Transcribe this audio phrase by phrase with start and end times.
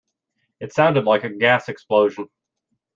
[0.59, 2.27] It sounded like a gas explosion.